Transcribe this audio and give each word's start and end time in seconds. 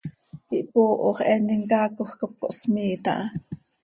Ihpooho 0.59 1.09
x, 1.17 1.19
eenim 1.33 1.61
caacoj 1.71 2.11
cop 2.19 2.33
cohsmiiit 2.39 3.05
aha. 3.13 3.27